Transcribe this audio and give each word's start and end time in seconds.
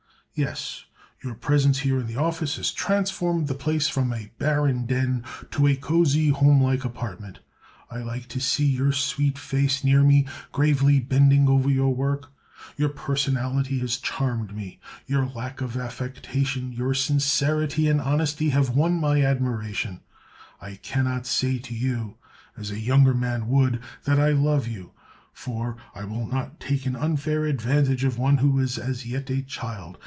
"Yes. 0.33 0.85
Your 1.21 1.35
presence 1.35 1.79
here 1.79 1.99
in 1.99 2.07
the 2.07 2.15
office 2.15 2.55
has 2.55 2.71
transformed 2.71 3.47
the 3.49 3.53
place 3.53 3.89
from 3.89 4.13
a 4.13 4.31
barren 4.39 4.85
den 4.85 5.25
to 5.51 5.67
a 5.67 5.75
cozy, 5.75 6.29
homelike 6.29 6.85
apartment. 6.85 7.39
I 7.91 7.97
like 7.97 8.29
to 8.29 8.39
see 8.39 8.65
your 8.65 8.93
sweet 8.93 9.37
face 9.37 9.83
near 9.83 10.03
me, 10.03 10.25
gravely 10.53 11.01
bending 11.01 11.49
over 11.49 11.69
your 11.69 11.93
work. 11.93 12.31
Your 12.77 12.87
personality 12.89 13.79
has 13.79 13.97
charmed 13.97 14.55
me; 14.55 14.79
your 15.05 15.25
lack 15.27 15.59
of 15.59 15.75
affectation, 15.75 16.71
your 16.71 16.93
sincerity 16.93 17.89
and 17.89 17.99
honesty, 17.99 18.49
have 18.49 18.69
won 18.69 18.93
my 19.01 19.21
admiration. 19.23 19.99
I 20.61 20.75
cannot 20.75 21.25
say 21.27 21.59
to 21.59 21.75
you, 21.75 22.15
as 22.57 22.71
a 22.71 22.79
younger 22.79 23.13
man 23.13 23.49
would, 23.49 23.81
that 24.05 24.17
I 24.19 24.29
love 24.31 24.65
you, 24.65 24.93
for 25.33 25.75
I 25.93 26.05
will 26.05 26.25
not 26.25 26.61
take 26.61 26.85
an 26.85 26.95
unfair 26.95 27.43
advantage 27.43 28.05
of 28.05 28.17
one 28.17 28.37
who 28.37 28.57
is 28.59 28.77
as 28.77 29.05
yet 29.05 29.29
a 29.29 29.41
child. 29.41 29.97